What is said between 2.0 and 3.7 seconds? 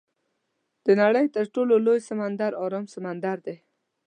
سمندر ارام سمندر دی.